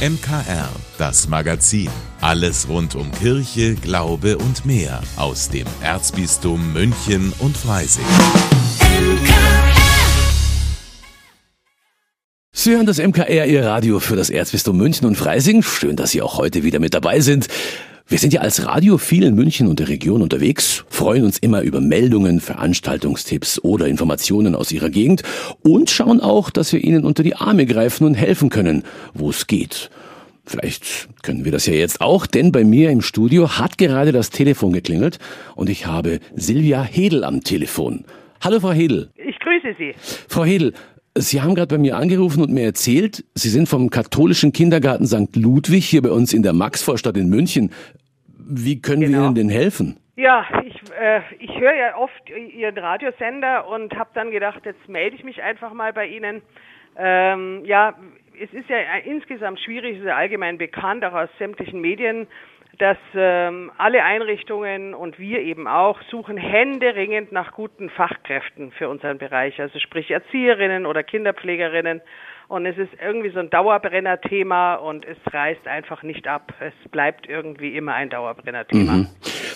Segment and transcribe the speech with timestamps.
[0.00, 1.90] MKR, das Magazin.
[2.22, 8.06] Alles rund um Kirche, Glaube und mehr aus dem Erzbistum München und Freising.
[12.50, 15.62] Sie hören das MKR, Ihr Radio für das Erzbistum München und Freising.
[15.62, 17.48] Schön, dass Sie auch heute wieder mit dabei sind.
[18.10, 21.62] Wir sind ja als Radio viel in München und der Region unterwegs, freuen uns immer
[21.62, 25.22] über Meldungen, Veranstaltungstipps oder Informationen aus Ihrer Gegend
[25.62, 28.82] und schauen auch, dass wir Ihnen unter die Arme greifen und helfen können,
[29.14, 29.90] wo es geht.
[30.44, 34.30] Vielleicht können wir das ja jetzt auch, denn bei mir im Studio hat gerade das
[34.30, 35.20] Telefon geklingelt
[35.54, 38.04] und ich habe Silvia Hedel am Telefon.
[38.40, 39.10] Hallo Frau Hedel.
[39.14, 39.94] Ich grüße Sie.
[40.26, 40.72] Frau Hedel,
[41.18, 45.34] Sie haben gerade bei mir angerufen und mir erzählt, Sie sind vom katholischen Kindergarten St.
[45.34, 47.72] Ludwig hier bei uns in der Maxvorstadt in München.
[48.50, 49.18] Wie können genau.
[49.18, 49.98] wir Ihnen denn helfen?
[50.16, 55.16] Ja, ich, äh, ich höre ja oft Ihren Radiosender und habe dann gedacht, jetzt melde
[55.16, 56.42] ich mich einfach mal bei Ihnen.
[56.96, 57.94] Ähm, ja,
[58.38, 62.26] es ist ja insgesamt schwierig, es ist ja allgemein bekannt, auch aus sämtlichen Medien,
[62.78, 69.18] dass ähm, alle Einrichtungen und wir eben auch suchen händeringend nach guten Fachkräften für unseren
[69.18, 72.00] Bereich, also sprich Erzieherinnen oder Kinderpflegerinnen
[72.50, 76.52] und es ist irgendwie so ein Dauerbrenner-Thema und es reißt einfach nicht ab.
[76.58, 78.92] Es bleibt irgendwie immer ein Dauerbrenner-Thema.
[78.92, 79.06] Mhm.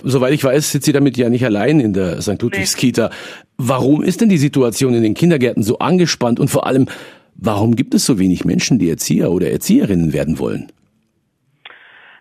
[0.04, 2.40] Soweit ich weiß, sitzt sie damit ja nicht allein in der St.
[2.40, 3.10] Ludwigs Kita.
[3.58, 6.86] Warum ist denn die Situation in den Kindergärten so angespannt und vor allem,
[7.34, 10.70] warum gibt es so wenig Menschen, die Erzieher oder Erzieherinnen werden wollen?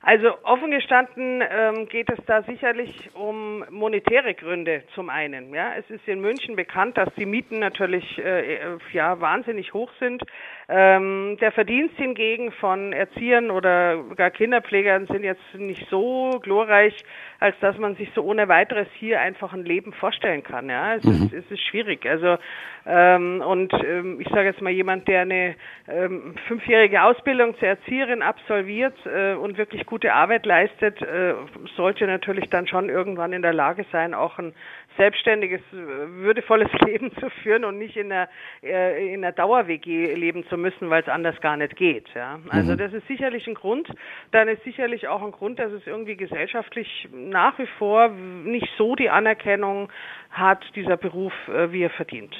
[0.05, 5.53] Also offen gestanden ähm, geht es da sicherlich um monetäre Gründe zum einen.
[5.53, 10.21] Ja, es ist in München bekannt, dass die Mieten natürlich äh, ja wahnsinnig hoch sind.
[10.69, 16.95] Ähm, der Verdienst hingegen von Erziehern oder gar Kinderpflegern sind jetzt nicht so glorreich,
[17.39, 20.69] als dass man sich so ohne weiteres hier einfach ein Leben vorstellen kann.
[20.69, 21.11] Ja, es, mhm.
[21.11, 22.05] ist, es ist schwierig.
[22.05, 22.37] Also
[22.85, 25.55] ähm, und ähm, ich sage jetzt mal jemand, der eine
[25.87, 31.33] ähm, fünfjährige Ausbildung zur Erzieherin absolviert äh, und wirklich gute Arbeit leistet, äh,
[31.75, 34.53] sollte natürlich dann schon irgendwann in der Lage sein, auch ein
[34.97, 38.29] selbstständiges, würdevolles Leben zu führen und nicht in einer,
[38.61, 42.07] äh, in einer Dauer-WG leben zu müssen, weil es anders gar nicht geht.
[42.15, 42.39] Ja?
[42.49, 42.77] Also mhm.
[42.77, 43.87] das ist sicherlich ein Grund.
[44.31, 48.95] Dann ist sicherlich auch ein Grund, dass es irgendwie gesellschaftlich nach wie vor nicht so
[48.95, 49.89] die Anerkennung
[50.29, 52.35] hat, dieser Beruf, äh, wie er verdient.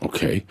[0.00, 0.44] Okay.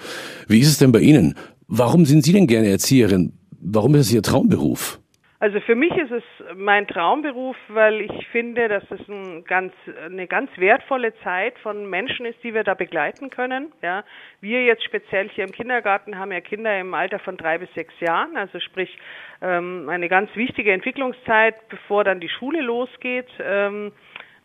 [0.47, 1.35] Wie ist es denn bei Ihnen?
[1.67, 3.33] Warum sind Sie denn gerne Erzieherin?
[3.61, 4.99] Warum ist es Ihr Traumberuf?
[5.41, 6.23] Also für mich ist es
[6.53, 9.71] mein Traumberuf, weil ich finde, dass es ein ganz,
[10.05, 13.71] eine ganz wertvolle Zeit von Menschen ist, die wir da begleiten können.
[13.81, 14.03] Ja,
[14.41, 17.97] wir jetzt speziell hier im Kindergarten haben ja Kinder im Alter von drei bis sechs
[18.01, 18.97] Jahren, also sprich
[19.41, 23.29] ähm, eine ganz wichtige Entwicklungszeit, bevor dann die Schule losgeht.
[23.41, 23.93] Ähm,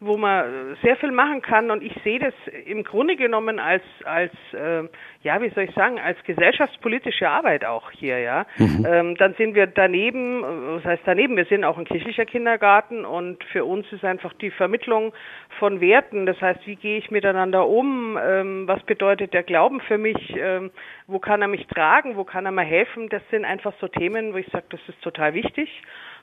[0.04, 1.70] wo man sehr viel machen kann.
[1.70, 2.34] Und ich sehe das
[2.66, 4.84] im Grunde genommen als als äh,
[5.22, 8.46] ja wie soll ich sagen als gesellschaftspolitische Arbeit auch hier ja.
[8.58, 8.86] Mhm.
[8.88, 10.42] ähm, dann sind wir daneben
[10.76, 11.36] was heißt daneben?
[11.36, 15.12] Wir sind auch ein kirchlicher Kindergarten und für uns ist einfach die Vermittlung
[15.58, 16.26] von Werten.
[16.26, 18.18] Das heißt wie gehe ich miteinander um?
[18.22, 20.34] Ähm, was bedeutet der Glauben für mich?
[20.36, 20.70] Ähm,
[21.06, 22.16] wo kann er mich tragen?
[22.16, 23.08] Wo kann er mir helfen?
[23.08, 25.68] Das sind einfach so Themen wo ich sage das ist total wichtig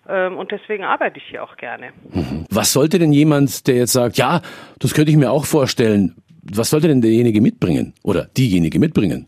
[0.05, 1.91] und deswegen arbeite ich hier auch gerne.
[2.13, 2.45] Mhm.
[2.49, 4.41] Was sollte denn jemand, der jetzt sagt, ja,
[4.79, 9.27] das könnte ich mir auch vorstellen, was sollte denn derjenige mitbringen oder diejenige mitbringen?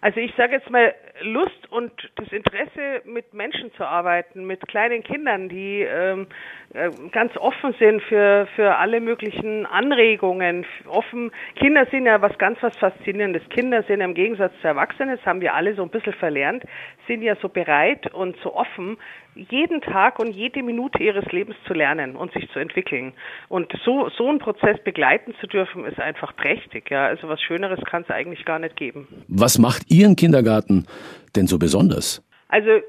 [0.00, 5.02] Also ich sage jetzt mal, Lust und das Interesse, mit Menschen zu arbeiten, mit kleinen
[5.02, 6.26] Kindern, die ähm,
[6.69, 6.69] äh,
[7.10, 10.64] ganz offen sind für, für alle möglichen Anregungen.
[10.86, 13.42] Offen, Kinder sind ja was ganz was Faszinierendes.
[13.48, 16.62] Kinder sind im Gegensatz zu Erwachsenen, das haben wir alle so ein bisschen verlernt,
[17.08, 18.98] sind ja so bereit und so offen,
[19.34, 23.14] jeden Tag und jede Minute ihres Lebens zu lernen und sich zu entwickeln.
[23.48, 26.90] Und so, so einen Prozess begleiten zu dürfen, ist einfach prächtig.
[26.90, 27.06] Ja.
[27.06, 29.08] Also was Schöneres kann es eigentlich gar nicht geben.
[29.26, 30.86] Was macht Ihren Kindergarten
[31.34, 32.22] denn so besonders?
[32.48, 32.80] Also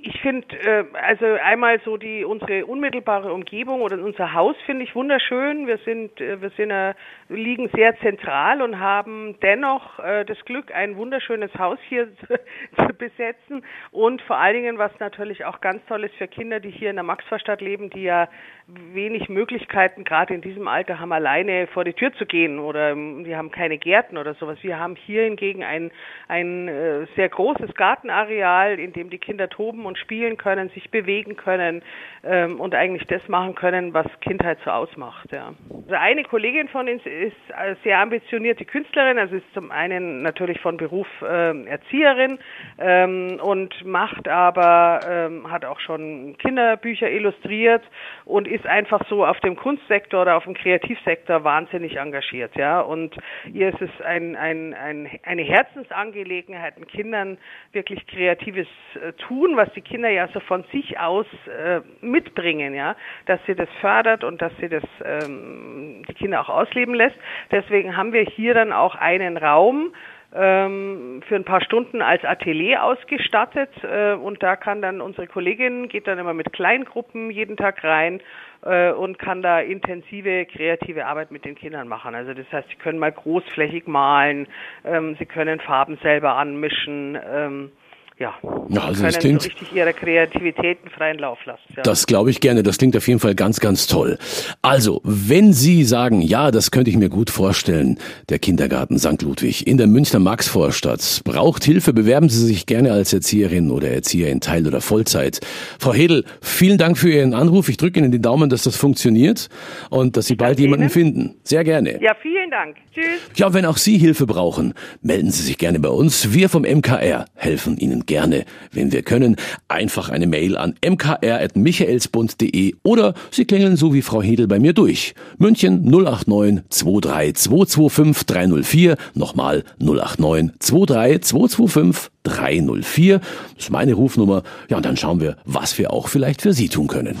[0.00, 4.94] ich finde, äh, also einmal so die unsere unmittelbare Umgebung oder unser Haus finde ich
[4.94, 5.66] wunderschön.
[5.66, 6.94] Wir sind, äh, wir sind, äh,
[7.28, 12.08] liegen sehr zentral und haben dennoch äh, das Glück, ein wunderschönes Haus hier
[12.76, 16.70] zu, besetzen und vor allen Dingen, was natürlich auch ganz toll ist für Kinder, die
[16.70, 18.28] hier in der Maxvorstadt leben, die ja
[18.68, 23.24] wenig Möglichkeiten gerade in diesem Alter haben, alleine vor die Tür zu gehen oder ähm,
[23.24, 24.58] die haben keine Gärten oder sowas.
[24.60, 25.90] Wir haben hier hingegen ein
[26.28, 31.36] ein äh, sehr großes Gartenareal, in dem die Kinder toben und spielen können, sich bewegen
[31.36, 31.82] können
[32.22, 35.32] ähm, und eigentlich das machen können, was Kindheit so ausmacht.
[35.32, 35.54] Ja.
[35.70, 37.36] Also eine Kollegin von uns ist
[37.82, 42.38] sehr ambitionierte Künstlerin, also ist zum einen natürlich von Beruf äh, Erzieherin
[42.78, 47.82] ähm, und macht aber, ähm, hat auch schon Kinderbücher illustriert
[48.26, 52.56] und ist einfach so auf dem Kunstsektor oder auf dem Kreativsektor wahnsinnig engagiert.
[52.56, 52.80] Ja.
[52.80, 53.16] Und
[53.52, 57.38] ihr ist es ein, ein, ein, eine Herzensangelegenheit, Kindern
[57.72, 62.96] wirklich kreatives äh, Tun, was die Kinder ja so von sich aus äh, mitbringen, ja,
[63.26, 67.16] dass sie das fördert und dass sie das ähm, die Kinder auch ausleben lässt.
[67.50, 69.92] Deswegen haben wir hier dann auch einen Raum,
[70.34, 75.88] ähm, für ein paar Stunden als Atelier ausgestattet äh, und da kann dann unsere Kollegin
[75.88, 78.20] geht dann immer mit Kleingruppen jeden Tag rein
[78.62, 82.14] äh, und kann da intensive kreative Arbeit mit den Kindern machen.
[82.14, 84.48] Also das heißt, sie können mal großflächig malen,
[84.84, 87.18] ähm, sie können Farben selber anmischen.
[87.26, 87.72] Ähm,
[88.18, 88.34] ja,
[88.68, 91.62] ja also können das klingt, so richtig ihre Kreativität einen freien Lauf lassen.
[91.76, 91.82] Ja.
[91.82, 92.64] Das glaube ich gerne.
[92.64, 94.18] Das klingt auf jeden Fall ganz, ganz toll.
[94.60, 97.98] Also, wenn Sie sagen, ja, das könnte ich mir gut vorstellen,
[98.28, 99.22] der Kindergarten St.
[99.22, 104.30] Ludwig in der Münchner Maxvorstadt braucht Hilfe, bewerben Sie sich gerne als Erzieherin oder Erzieher
[104.30, 105.40] in Teil- oder Vollzeit.
[105.78, 107.68] Frau Hedel, vielen Dank für Ihren Anruf.
[107.68, 109.48] Ich drücke Ihnen die Daumen, dass das funktioniert
[109.90, 110.90] und dass Sie bald jemanden Ihnen.
[110.90, 111.34] finden.
[111.44, 112.02] Sehr gerne.
[112.02, 112.76] Ja, vielen Dank.
[112.92, 113.20] Tschüss.
[113.36, 116.32] Ja, wenn auch Sie Hilfe brauchen, melden Sie sich gerne bei uns.
[116.32, 119.36] Wir vom MKR helfen Ihnen gerne, wenn wir können.
[119.68, 125.14] Einfach eine Mail an mkr.michaelsbund.de oder Sie klingeln so wie Frau Hedel bei mir durch.
[125.38, 128.96] München 089 23 225 304.
[129.14, 133.20] Nochmal 089 23 225 304.
[133.20, 133.28] Das
[133.58, 134.42] ist meine Rufnummer.
[134.68, 137.16] Ja, und dann schauen wir, was wir auch vielleicht für Sie tun können.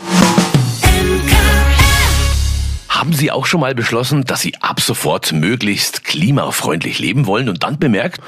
[2.88, 7.62] Haben Sie auch schon mal beschlossen, dass Sie ab sofort möglichst klimafreundlich leben wollen und
[7.62, 8.20] dann bemerkt,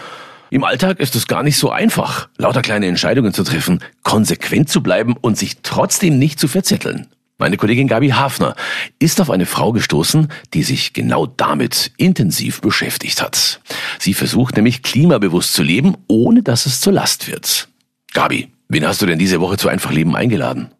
[0.51, 4.83] im Alltag ist es gar nicht so einfach, lauter kleine Entscheidungen zu treffen, konsequent zu
[4.83, 7.07] bleiben und sich trotzdem nicht zu verzetteln.
[7.39, 8.55] Meine Kollegin Gabi Hafner
[8.99, 13.61] ist auf eine Frau gestoßen, die sich genau damit intensiv beschäftigt hat.
[13.99, 17.69] Sie versucht nämlich klimabewusst zu leben, ohne dass es zur Last wird.
[18.13, 20.71] Gabi, wen hast du denn diese Woche zu Einfach Leben eingeladen?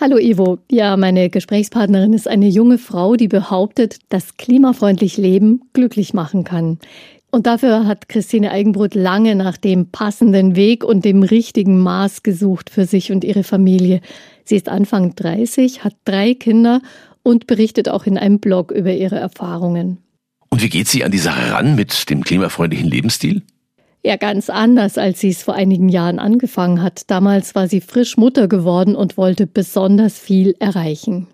[0.00, 0.58] Hallo Ivo.
[0.70, 6.78] Ja, meine Gesprächspartnerin ist eine junge Frau, die behauptet, dass klimafreundlich Leben glücklich machen kann.
[7.30, 12.70] Und dafür hat Christine Eigenbrot lange nach dem passenden Weg und dem richtigen Maß gesucht
[12.70, 14.00] für sich und ihre Familie.
[14.44, 16.80] Sie ist Anfang 30, hat drei Kinder
[17.22, 19.98] und berichtet auch in einem Blog über ihre Erfahrungen.
[20.50, 23.42] Und wie geht sie an die Sache ran mit dem klimafreundlichen Lebensstil?
[24.04, 27.10] Ja, ganz anders, als sie es vor einigen Jahren angefangen hat.
[27.10, 31.26] Damals war sie frisch Mutter geworden und wollte besonders viel erreichen.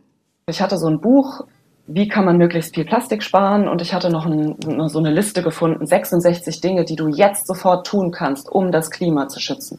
[0.48, 1.42] Ich hatte so ein Buch
[1.86, 3.68] wie kann man möglichst viel Plastik sparen?
[3.68, 4.56] Und ich hatte noch ein,
[4.88, 9.28] so eine Liste gefunden, 66 Dinge, die du jetzt sofort tun kannst, um das Klima
[9.28, 9.78] zu schützen.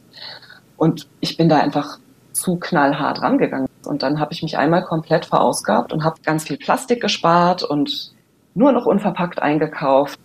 [0.76, 1.98] Und ich bin da einfach
[2.32, 3.68] zu knallhart rangegangen.
[3.86, 8.12] Und dann habe ich mich einmal komplett verausgabt und habe ganz viel Plastik gespart und
[8.54, 10.18] nur noch unverpackt eingekauft.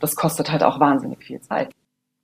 [0.00, 1.70] Das kostet halt auch wahnsinnig viel Zeit.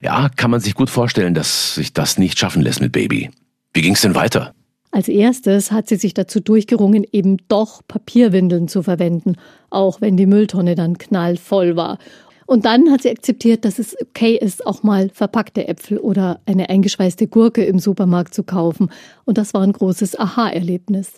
[0.00, 3.30] Ja, kann man sich gut vorstellen, dass sich das nicht schaffen lässt mit Baby.
[3.72, 4.52] Wie ging es denn weiter?
[4.96, 9.36] Als erstes hat sie sich dazu durchgerungen, eben doch Papierwindeln zu verwenden,
[9.68, 11.98] auch wenn die Mülltonne dann knallvoll war.
[12.46, 16.70] Und dann hat sie akzeptiert, dass es okay ist, auch mal verpackte Äpfel oder eine
[16.70, 18.90] eingeschweißte Gurke im Supermarkt zu kaufen.
[19.26, 21.12] Und das war ein großes Aha-Erlebnis.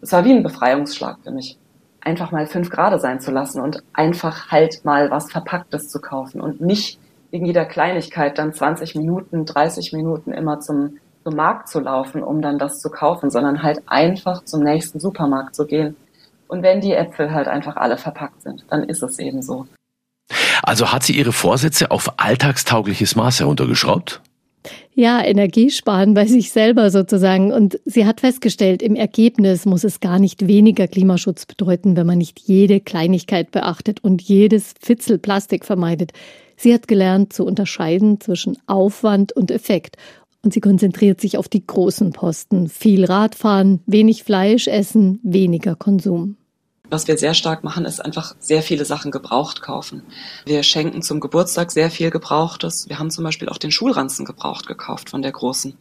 [0.00, 1.56] Es war wie ein Befreiungsschlag für mich.
[2.00, 6.40] Einfach mal fünf Grad sein zu lassen und einfach halt mal was Verpacktes zu kaufen
[6.40, 6.98] und nicht
[7.30, 12.42] wegen jeder Kleinigkeit dann 20 Minuten, 30 Minuten immer zum zum Markt zu laufen, um
[12.42, 15.96] dann das zu kaufen, sondern halt einfach zum nächsten Supermarkt zu gehen.
[16.46, 19.66] Und wenn die Äpfel halt einfach alle verpackt sind, dann ist es eben so.
[20.62, 24.20] Also hat sie ihre Vorsätze auf alltagstaugliches Maß heruntergeschraubt?
[24.94, 27.52] Ja, Energiesparen bei sich selber sozusagen.
[27.52, 32.18] Und sie hat festgestellt, im Ergebnis muss es gar nicht weniger Klimaschutz bedeuten, wenn man
[32.18, 36.12] nicht jede Kleinigkeit beachtet und jedes Fitzel Plastik vermeidet.
[36.56, 39.96] Sie hat gelernt zu unterscheiden zwischen Aufwand und Effekt
[40.44, 42.68] und sie konzentriert sich auf die großen Posten.
[42.68, 46.36] Viel Radfahren, wenig Fleisch essen, weniger Konsum.
[46.90, 50.02] Was wir sehr stark machen, ist einfach sehr viele Sachen gebraucht kaufen.
[50.44, 52.88] Wir schenken zum Geburtstag sehr viel Gebrauchtes.
[52.88, 55.78] Wir haben zum Beispiel auch den Schulranzen gebraucht gekauft von der Großen.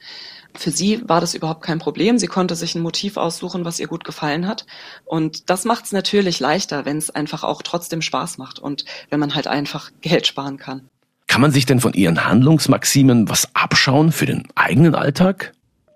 [0.56, 2.18] Für sie war das überhaupt kein Problem.
[2.18, 4.66] Sie konnte sich ein Motiv aussuchen, was ihr gut gefallen hat.
[5.04, 9.20] Und das macht es natürlich leichter, wenn es einfach auch trotzdem Spaß macht und wenn
[9.20, 10.90] man halt einfach Geld sparen kann.
[11.34, 15.52] Kann man sich denn von Ihren Handlungsmaximen was abschauen für den eigenen Alltag?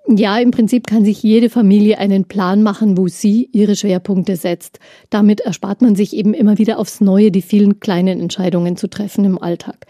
[0.08, 4.79] Ja, im Prinzip kann sich jede Familie einen Plan machen, wo sie ihre Schwerpunkte setzt.
[5.12, 9.25] Damit erspart man sich eben immer wieder aufs Neue die vielen kleinen Entscheidungen zu treffen
[9.25, 9.86] im Alltag.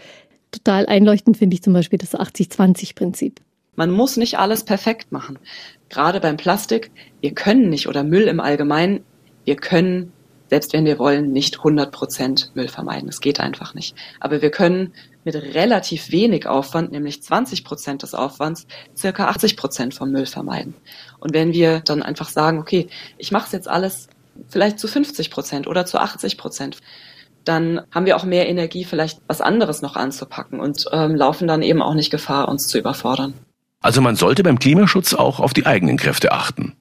[0.52, 3.40] Total einleuchtend finde ich zum Beispiel das 80-20-Prinzip.
[3.78, 5.40] Man muss nicht alles perfekt machen.
[5.88, 9.00] Gerade beim Plastik, wir können nicht oder Müll im Allgemeinen,
[9.46, 10.12] wir können
[10.50, 13.10] selbst wenn wir wollen, nicht 100 Prozent Müll vermeiden.
[13.10, 13.96] Es geht einfach nicht.
[14.20, 14.94] Aber wir können
[15.28, 18.66] mit relativ wenig Aufwand, nämlich 20 Prozent des Aufwands,
[18.96, 20.74] circa 80 Prozent vom Müll vermeiden.
[21.20, 24.08] Und wenn wir dann einfach sagen, okay, ich mache es jetzt alles
[24.48, 26.78] vielleicht zu 50 Prozent oder zu 80 Prozent,
[27.44, 31.62] dann haben wir auch mehr Energie, vielleicht was anderes noch anzupacken und ähm, laufen dann
[31.62, 33.34] eben auch nicht Gefahr, uns zu überfordern.
[33.82, 36.78] Also man sollte beim Klimaschutz auch auf die eigenen Kräfte achten.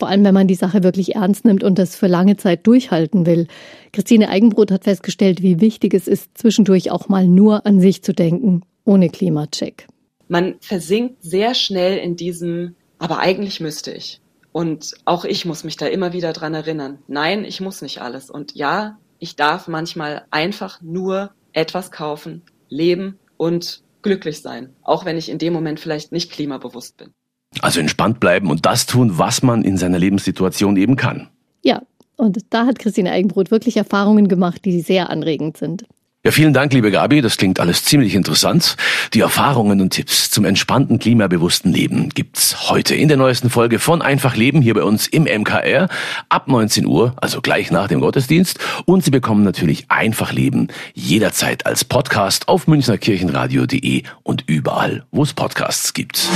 [0.00, 3.26] Vor allem, wenn man die Sache wirklich ernst nimmt und das für lange Zeit durchhalten
[3.26, 3.48] will.
[3.92, 8.14] Christine Eigenbrot hat festgestellt, wie wichtig es ist, zwischendurch auch mal nur an sich zu
[8.14, 9.86] denken, ohne Klimacheck.
[10.26, 14.22] Man versinkt sehr schnell in diesem, aber eigentlich müsste ich.
[14.52, 17.00] Und auch ich muss mich da immer wieder dran erinnern.
[17.06, 18.30] Nein, ich muss nicht alles.
[18.30, 22.40] Und ja, ich darf manchmal einfach nur etwas kaufen,
[22.70, 24.74] leben und glücklich sein.
[24.80, 27.12] Auch wenn ich in dem Moment vielleicht nicht klimabewusst bin.
[27.60, 31.28] Also entspannt bleiben und das tun, was man in seiner Lebenssituation eben kann.
[31.62, 31.82] Ja,
[32.16, 35.84] und da hat Christine Eigenbrot wirklich Erfahrungen gemacht, die sehr anregend sind.
[36.22, 37.22] Ja, vielen Dank, liebe Gabi.
[37.22, 38.76] Das klingt alles ziemlich interessant.
[39.14, 44.02] Die Erfahrungen und Tipps zum entspannten, klimabewussten Leben gibt's heute in der neuesten Folge von
[44.02, 45.88] Einfach Leben hier bei uns im MKR
[46.28, 48.58] ab 19 Uhr, also gleich nach dem Gottesdienst.
[48.84, 55.32] Und Sie bekommen natürlich Einfach Leben jederzeit als Podcast auf münchnerkirchenradio.de und überall, wo es
[55.32, 56.28] Podcasts gibt.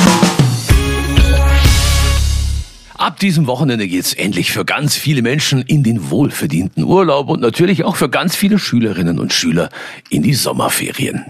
[3.04, 7.84] Ab diesem Wochenende geht's endlich für ganz viele Menschen in den wohlverdienten Urlaub und natürlich
[7.84, 9.68] auch für ganz viele Schülerinnen und Schüler
[10.08, 11.26] in die Sommerferien.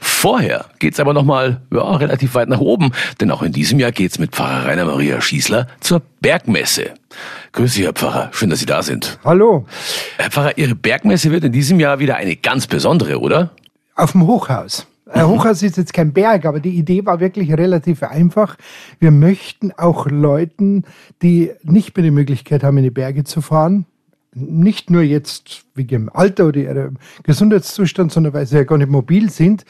[0.00, 4.18] Vorher geht's aber nochmal ja, relativ weit nach oben, denn auch in diesem Jahr geht's
[4.18, 6.90] mit Pfarrer Rainer Maria Schießler zur Bergmesse.
[7.52, 8.30] Grüß Sie, Herr Pfarrer.
[8.32, 9.20] Schön, dass Sie da sind.
[9.24, 9.64] Hallo.
[10.16, 13.50] Herr Pfarrer, Ihre Bergmesse wird in diesem Jahr wieder eine ganz besondere, oder?
[13.94, 14.88] Auf dem Hochhaus.
[15.12, 18.56] Ein Hochhaus ist jetzt kein Berg, aber die Idee war wirklich relativ einfach.
[18.98, 20.84] Wir möchten auch Leuten,
[21.20, 23.84] die nicht mehr die Möglichkeit haben, in die Berge zu fahren,
[24.34, 28.90] nicht nur jetzt wegen ihrem Alter oder ihrem Gesundheitszustand, sondern weil sie ja gar nicht
[28.90, 29.66] mobil sind,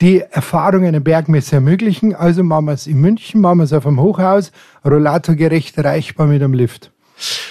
[0.00, 2.14] die Erfahrung einer Bergmesse ermöglichen.
[2.14, 4.50] Also machen wir es in München, machen wir es auf dem Hochhaus,
[4.84, 6.90] rollatorgerecht erreichbar mit einem Lift.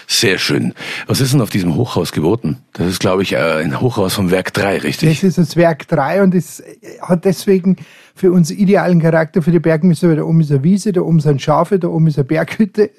[0.07, 0.73] Sehr schön.
[1.07, 2.57] Was ist denn auf diesem Hochhaus geboten?
[2.73, 5.21] Das ist, glaube ich, äh, ein Hochhaus vom Werk 3, richtig?
[5.21, 6.63] Das ist das Werk 3 und es
[7.01, 7.77] hat deswegen
[8.13, 11.19] für uns idealen Charakter für die Bergmesse, weil da oben ist eine Wiese, da oben
[11.19, 12.91] sind Schafe, da oben ist eine Berghütte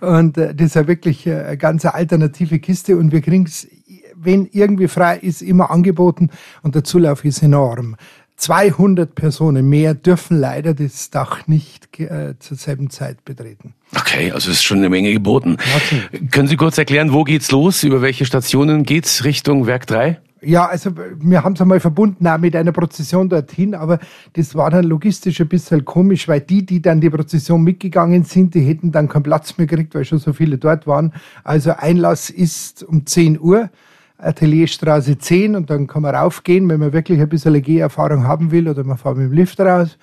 [0.00, 3.68] und äh, das ist ja wirklich äh, eine ganz alternative Kiste und wir kriegen es,
[4.14, 6.30] wenn irgendwie frei ist, immer angeboten
[6.62, 7.96] und der Zulauf ist enorm.
[8.38, 13.74] 200 Personen mehr dürfen leider das Dach nicht äh, zur selben Zeit betreten.
[13.94, 15.56] Okay, also es ist schon eine Menge geboten.
[15.76, 16.26] Okay.
[16.30, 17.84] Können Sie kurz erklären, wo geht's los?
[17.84, 20.20] Über welche Stationen geht's Richtung Werk 3?
[20.42, 23.98] Ja, also wir haben es einmal verbunden auch mit einer Prozession dorthin, aber
[24.34, 28.54] das war dann logistisch ein bisschen komisch, weil die, die dann die Prozession mitgegangen sind,
[28.54, 31.12] die hätten dann keinen Platz mehr gekriegt, weil schon so viele dort waren.
[31.42, 33.70] Also Einlass ist um 10 Uhr.
[34.18, 38.68] Atelierstraße 10 und dann kann man raufgehen, wenn man wirklich ein bisschen Geh-Erfahrung haben will
[38.68, 39.98] oder man fährt mit dem Lift raus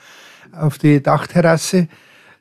[0.52, 1.88] auf die Dachterrasse.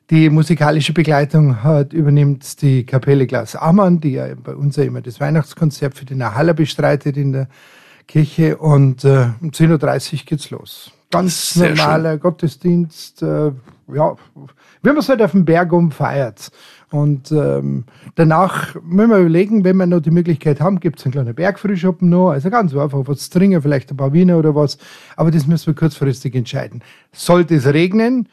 [0.09, 5.01] Die musikalische Begleitung hat, übernimmt die Kapelle Glas Ammann, die ja bei uns ja immer
[5.01, 7.47] das Weihnachtskonzert für die Haller bestreitet in der
[8.07, 10.91] Kirche und äh, um 10.30 Uhr geht's los.
[11.09, 12.19] Ganz Sehr normaler schön.
[12.19, 13.51] Gottesdienst, äh,
[13.93, 14.15] ja,
[14.81, 16.51] wie man es halt auf dem Berg umfeiert.
[16.91, 21.13] Und ähm, danach müssen wir überlegen, wenn wir noch die Möglichkeit haben, gibt es einen
[21.13, 22.31] kleinen Bergfrühschoppen noch.
[22.31, 24.77] Also ganz einfach was zu trinken, vielleicht ein paar Wiener oder was.
[25.15, 26.83] Aber das müssen wir kurzfristig entscheiden.
[27.11, 28.27] Sollte es regnen,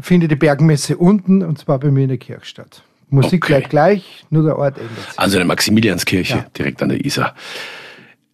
[0.00, 2.82] findet die Bergmesse unten und zwar bei mir in der Kirche statt.
[3.08, 3.54] Musik okay.
[3.54, 5.18] bleibt gleich, nur der Ort ändert sich.
[5.18, 6.46] Also in der Maximilianskirche, ja.
[6.56, 7.34] direkt an der Isar.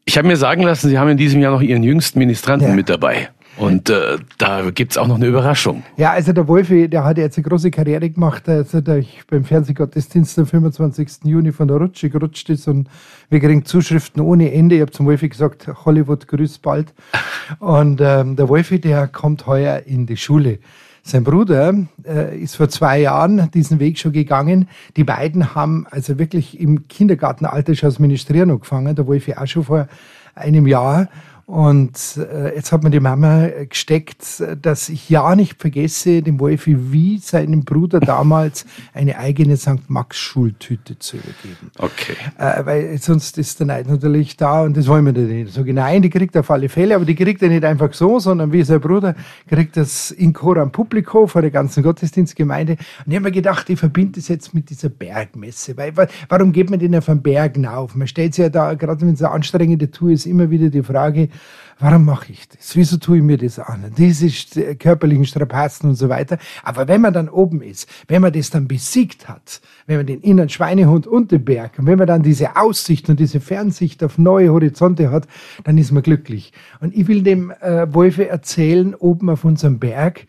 [0.05, 2.75] Ich habe mir sagen lassen, Sie haben in diesem Jahr noch Ihren jüngsten Ministranten ja.
[2.75, 3.31] mit dabei.
[3.57, 5.83] Und äh, da gibt's auch noch eine Überraschung.
[5.97, 9.45] Ja, also der Wolfi, der hat jetzt eine große Karriere gemacht, also der ich beim
[9.45, 11.25] Fernsehgottesdienst am 25.
[11.25, 12.89] Juni von der Rutsche gerutscht ist und
[13.31, 14.75] wir kriegen Zuschriften ohne Ende.
[14.75, 16.93] Ich habe zum Wolfi gesagt, Hollywood grüßt bald.
[17.59, 20.59] Und ähm, der Wolfi, der kommt heuer in die Schule.
[21.09, 21.73] Sein Bruder
[22.05, 24.69] äh, ist vor zwei Jahren diesen Weg schon gegangen.
[24.97, 29.63] Die beiden haben also wirklich im Kindergartenalter schon als Ministrieren angefangen, der Wolfi auch schon
[29.63, 29.87] vor
[30.35, 31.09] einem Jahr.
[31.47, 36.76] Und äh, jetzt hat mir die Mama gesteckt, dass ich ja nicht vergesse, dem Wolfi
[36.91, 39.88] wie seinem Bruder damals eine eigene St.
[39.88, 41.71] Max-Schultüte zu übergeben.
[41.79, 42.17] Okay.
[42.37, 45.53] Äh, weil sonst ist der Neid natürlich da und das wollen wir nicht.
[45.53, 47.93] So genau, nein, die kriegt er auf alle Fälle, aber die kriegt er nicht einfach
[47.93, 49.15] so, sondern wie sein Bruder
[49.49, 52.73] kriegt das in Coram Publico vor der ganzen Gottesdienstgemeinde.
[52.73, 55.76] Und ich habe mir gedacht, ich verbinde das jetzt mit dieser Bergmesse.
[55.76, 55.93] Weil,
[56.29, 57.95] warum geht man denn auf einen Berg auf?
[57.95, 60.83] Man stellt sich ja da, gerade wenn es eine anstrengende Tour ist, immer wieder die
[60.83, 61.29] Frage,
[61.78, 62.75] warum mache ich das?
[62.75, 63.93] Wieso tue ich mir das an?
[63.97, 66.38] Diese körperlichen Strapazen und so weiter.
[66.62, 70.21] Aber wenn man dann oben ist, wenn man das dann besiegt hat, wenn man den
[70.21, 74.19] inneren Schweinehund und den Berg, und wenn man dann diese Aussicht und diese Fernsicht auf
[74.19, 75.26] neue Horizonte hat,
[75.64, 76.52] dann ist man glücklich.
[76.81, 80.26] Und ich will dem äh, Wolfe erzählen, oben auf unserem Berg,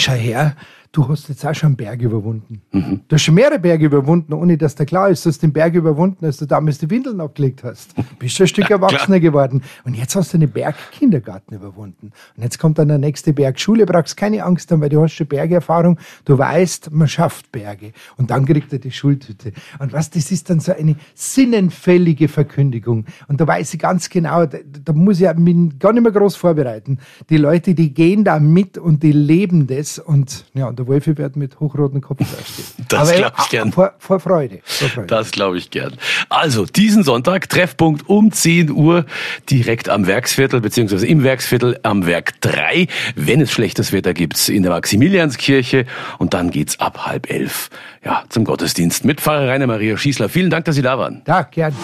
[0.00, 0.56] schau her,
[0.92, 2.62] du hast jetzt auch schon einen Berg überwunden.
[2.72, 3.00] Mhm.
[3.06, 5.74] Du hast schon mehrere Berge überwunden, ohne dass dir klar ist, dass du den Berg
[5.74, 7.94] überwunden hast, du damals die Windeln abgelegt hast.
[8.18, 9.62] Bist schon ein Stück Erwachsener geworden.
[9.84, 12.10] Und jetzt hast du den Berg Kindergarten überwunden.
[12.36, 15.12] Und jetzt kommt dann der nächste Berg Schule, brauchst keine Angst haben, weil du hast
[15.12, 15.98] schon Bergerfahrung.
[16.24, 17.92] Du weißt, man schafft Berge.
[18.16, 19.52] Und dann kriegt er die Schultüte.
[19.78, 23.04] Und was, das ist dann so eine sinnenfällige Verkündigung.
[23.28, 26.34] Und da weiß ich ganz genau, da, da muss ich mich gar nicht mehr groß
[26.34, 26.98] vorbereiten.
[27.28, 30.00] Die Leute, die gehen da mit und die leben das.
[30.00, 32.66] Und ja, und der Wolfi wird mit hochrotem Kopf dastehen.
[32.88, 33.72] Das glaube ich gern.
[33.72, 34.60] Vor, vor Freude.
[34.64, 35.06] Vor Freude.
[35.06, 35.96] Das glaube ich gern.
[36.28, 39.04] Also, diesen Sonntag, Treffpunkt um 10 Uhr,
[39.48, 42.88] direkt am Werksviertel, beziehungsweise im Werksviertel am Werk 3.
[43.14, 45.84] Wenn es schlechtes Wetter gibt, in der Maximilianskirche.
[46.18, 47.68] Und dann geht's ab halb elf,
[48.04, 50.28] ja, zum Gottesdienst mit Pfarrer Rainer Maria Schießler.
[50.28, 51.22] Vielen Dank, dass Sie da waren.
[51.26, 51.74] Ja, gern.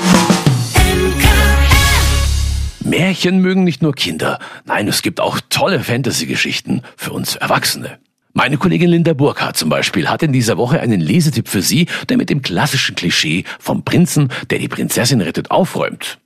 [2.81, 4.39] Märchen mögen nicht nur Kinder.
[4.65, 7.99] Nein, es gibt auch tolle Fantasy-Geschichten für uns Erwachsene.
[8.37, 12.19] Meine Kollegin Linda Burkhardt zum Beispiel hat in dieser Woche einen Lesetipp für Sie, der
[12.19, 16.19] mit dem klassischen Klischee vom Prinzen, der die Prinzessin rettet, aufräumt.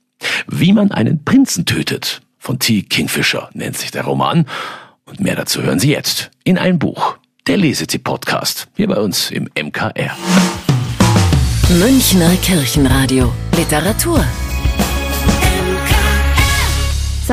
[0.45, 2.21] Wie man einen Prinzen tötet.
[2.37, 2.81] Von T.
[2.81, 4.45] Kingfisher nennt sich der Roman.
[5.05, 7.15] Und mehr dazu hören Sie jetzt in ein Buch.
[7.47, 8.67] Der Lesetipp-Podcast.
[8.75, 10.11] Hier bei uns im MKR.
[11.79, 13.31] Münchner Kirchenradio.
[13.55, 14.25] Literatur.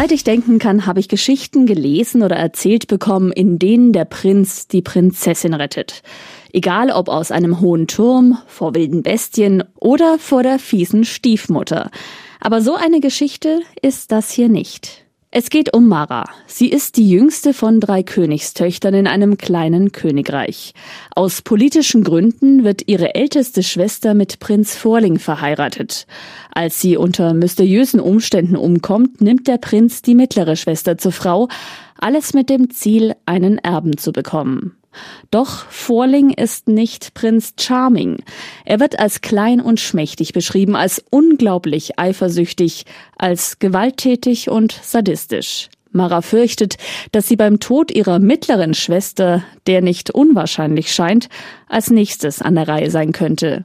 [0.00, 4.69] Seit ich denken kann, habe ich Geschichten gelesen oder erzählt bekommen, in denen der Prinz
[4.69, 6.05] die Prinzessin rettet.
[6.52, 11.90] Egal ob aus einem hohen Turm, vor wilden Bestien oder vor der fiesen Stiefmutter.
[12.38, 15.08] Aber so eine Geschichte ist das hier nicht.
[15.31, 16.25] Es geht um Mara.
[16.47, 20.73] Sie ist die jüngste von drei Königstöchtern in einem kleinen Königreich.
[21.15, 26.07] Aus politischen Gründen wird ihre älteste Schwester mit Prinz Vorling verheiratet.
[26.51, 31.49] Als sie unter mysteriösen Umständen umkommt, nimmt der Prinz die mittlere Schwester zur Frau,
[31.99, 34.79] alles mit dem Ziel, einen Erben zu bekommen.
[35.31, 38.19] Doch Vorling ist nicht Prinz Charming.
[38.64, 42.85] Er wird als klein und schmächtig beschrieben, als unglaublich eifersüchtig,
[43.17, 45.69] als gewalttätig und sadistisch.
[45.90, 46.76] Mara fürchtet,
[47.12, 51.28] dass sie beim Tod ihrer mittleren Schwester, der nicht unwahrscheinlich scheint,
[51.69, 53.64] als nächstes an der Reihe sein könnte.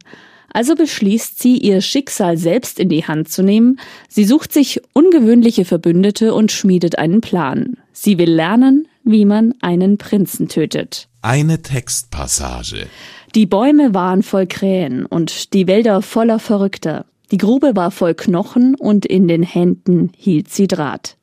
[0.54, 3.80] Also beschließt sie, ihr Schicksal selbst in die Hand zu nehmen.
[4.08, 7.78] Sie sucht sich ungewöhnliche Verbündete und schmiedet einen Plan.
[7.92, 11.08] Sie will lernen, wie man einen Prinzen tötet.
[11.24, 12.88] Eine Textpassage.
[13.34, 17.06] Die Bäume waren voll Krähen und die Wälder voller Verrückter.
[17.32, 21.16] Die Grube war voll Knochen und in den Händen hielt sie Draht.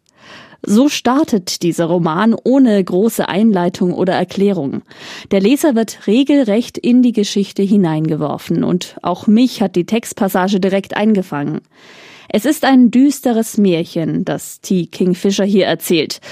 [0.65, 4.81] So startet dieser Roman ohne große Einleitung oder Erklärung.
[5.33, 10.97] Der Leser wird regelrecht in die Geschichte hineingeworfen und auch mich hat die Textpassage direkt
[10.97, 11.61] eingefangen.
[12.31, 14.87] Es ist ein düsteres Märchen, das T.
[14.87, 16.23] Kingfisher hier erzählt.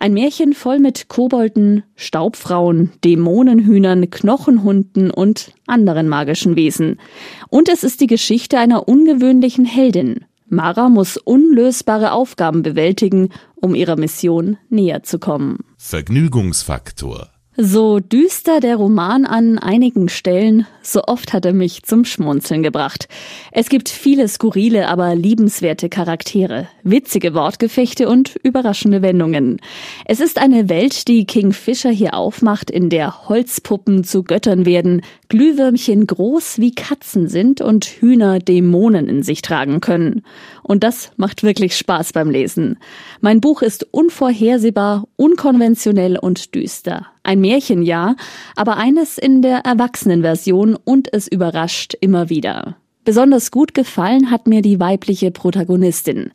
[0.00, 7.00] Ein Märchen voll mit Kobolden, Staubfrauen, Dämonenhühnern, Knochenhunden und anderen magischen Wesen.
[7.48, 10.24] Und es ist die Geschichte einer ungewöhnlichen Heldin.
[10.46, 15.64] Mara muss unlösbare Aufgaben bewältigen, um ihrer Mission näher zu kommen.
[15.76, 22.62] Vergnügungsfaktor so düster der Roman an einigen Stellen, so oft hat er mich zum Schmunzeln
[22.62, 23.08] gebracht.
[23.50, 29.60] Es gibt viele skurrile, aber liebenswerte Charaktere, witzige Wortgefechte und überraschende Wendungen.
[30.04, 35.02] Es ist eine Welt, die King Fisher hier aufmacht, in der Holzpuppen zu Göttern werden,
[35.28, 40.22] Glühwürmchen groß wie Katzen sind und Hühner Dämonen in sich tragen können.
[40.62, 42.78] Und das macht wirklich Spaß beim Lesen.
[43.20, 47.06] Mein Buch ist unvorhersehbar, unkonventionell und düster.
[47.28, 48.16] Ein Märchen ja,
[48.56, 52.76] aber eines in der Erwachsenenversion und es überrascht immer wieder.
[53.04, 56.30] Besonders gut gefallen hat mir die weibliche Protagonistin.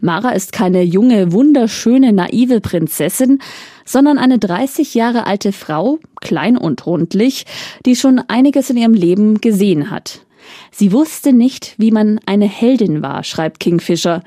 [0.00, 3.38] Mara ist keine junge, wunderschöne, naive Prinzessin,
[3.86, 7.46] sondern eine 30 Jahre alte Frau, klein und rundlich,
[7.86, 10.26] die schon einiges in ihrem Leben gesehen hat.
[10.70, 14.22] Sie wusste nicht, wie man eine Heldin war, schreibt Kingfisher.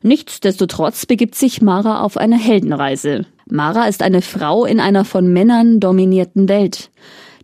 [0.00, 3.26] Nichtsdestotrotz begibt sich Mara auf eine Heldenreise.
[3.50, 6.90] Mara ist eine Frau in einer von Männern dominierten Welt.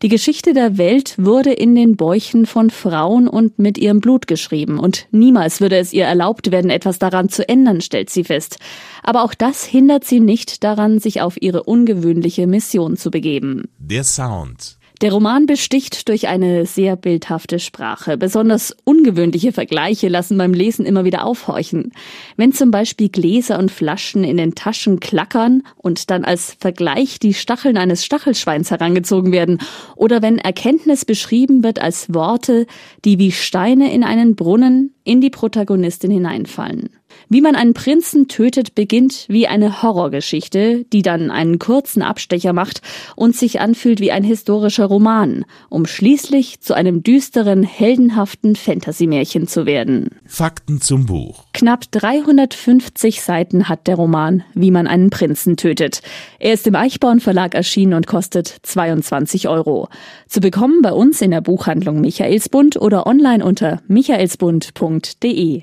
[0.02, 4.78] Die Geschichte der Welt wurde in den Bäuchen von Frauen und mit ihrem Blut geschrieben,
[4.78, 8.58] und niemals würde es ihr erlaubt werden, etwas daran zu ändern, stellt sie fest.
[9.02, 13.62] Aber auch das hindert sie nicht daran, sich auf ihre ungewöhnliche Mission zu begeben.
[13.78, 14.76] Der Sound.
[15.00, 18.16] Der Roman besticht durch eine sehr bildhafte Sprache.
[18.16, 21.92] Besonders ungewöhnliche Vergleiche lassen beim Lesen immer wieder aufhorchen.
[22.36, 27.34] Wenn zum Beispiel Gläser und Flaschen in den Taschen klackern und dann als Vergleich die
[27.34, 29.58] Stacheln eines Stachelschweins herangezogen werden
[29.96, 32.66] oder wenn Erkenntnis beschrieben wird als Worte,
[33.04, 36.90] die wie Steine in einen Brunnen in die Protagonistin hineinfallen.
[37.28, 42.80] Wie man einen Prinzen tötet, beginnt wie eine Horrorgeschichte, die dann einen kurzen Abstecher macht
[43.16, 49.66] und sich anfühlt wie ein historischer Roman, um schließlich zu einem düsteren, heldenhaften Fantasy-Märchen zu
[49.66, 50.10] werden.
[50.26, 51.44] Fakten zum Buch.
[51.52, 56.02] Knapp 350 Seiten hat der Roman Wie man einen Prinzen tötet.
[56.38, 59.88] Er ist im Eichborn Verlag erschienen und kostet 22 Euro.
[60.28, 65.62] Zu bekommen bei uns in der Buchhandlung Michaelsbund oder online unter michaelsbund.de.